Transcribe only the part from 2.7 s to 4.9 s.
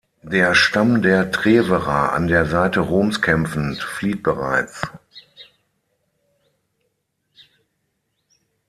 Roms kämpfend, flieht bereits.